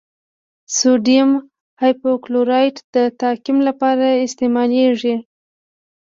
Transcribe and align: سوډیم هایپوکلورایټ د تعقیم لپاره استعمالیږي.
سوډیم 0.77 1.29
هایپوکلورایټ 1.81 2.75
د 2.95 2.95
تعقیم 3.21 3.57
لپاره 3.67 4.07
استعمالیږي. 4.25 5.15